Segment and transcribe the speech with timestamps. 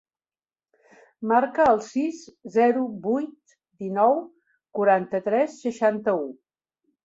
[1.31, 2.23] Marca el sis,
[2.57, 3.55] zero, vuit,
[3.87, 4.19] dinou,
[4.81, 6.29] quaranta-tres, seixanta-u.